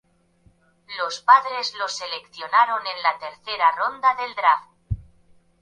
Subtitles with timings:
[0.97, 4.71] Los Padres lo seleccionaron en la tercera ronda del draft.